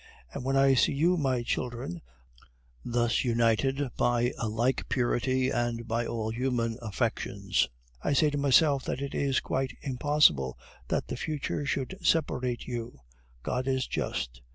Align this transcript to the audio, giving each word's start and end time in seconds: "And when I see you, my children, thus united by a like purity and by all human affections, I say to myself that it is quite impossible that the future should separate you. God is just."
"And 0.33 0.43
when 0.43 0.55
I 0.55 0.73
see 0.73 0.93
you, 0.93 1.15
my 1.15 1.43
children, 1.43 2.01
thus 2.83 3.23
united 3.23 3.89
by 3.97 4.33
a 4.39 4.47
like 4.49 4.89
purity 4.89 5.51
and 5.51 5.87
by 5.87 6.07
all 6.07 6.31
human 6.31 6.79
affections, 6.81 7.69
I 8.01 8.13
say 8.13 8.31
to 8.31 8.37
myself 8.39 8.83
that 8.85 8.99
it 8.99 9.13
is 9.13 9.41
quite 9.41 9.77
impossible 9.83 10.57
that 10.87 11.05
the 11.05 11.17
future 11.17 11.67
should 11.67 11.99
separate 12.01 12.65
you. 12.65 12.97
God 13.43 13.67
is 13.67 13.85
just." 13.85 14.41